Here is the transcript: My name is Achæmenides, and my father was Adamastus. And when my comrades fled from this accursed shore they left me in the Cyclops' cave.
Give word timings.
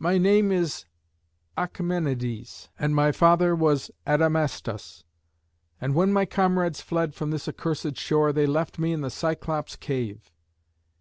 My 0.00 0.18
name 0.18 0.50
is 0.50 0.86
Achæmenides, 1.56 2.68
and 2.80 2.96
my 2.96 3.12
father 3.12 3.54
was 3.54 3.92
Adamastus. 4.04 5.04
And 5.80 5.94
when 5.94 6.12
my 6.12 6.24
comrades 6.26 6.80
fled 6.80 7.14
from 7.14 7.30
this 7.30 7.46
accursed 7.46 7.96
shore 7.96 8.32
they 8.32 8.46
left 8.48 8.80
me 8.80 8.92
in 8.92 9.02
the 9.02 9.08
Cyclops' 9.08 9.76
cave. 9.76 10.32